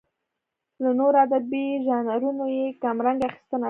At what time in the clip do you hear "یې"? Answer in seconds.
2.57-2.65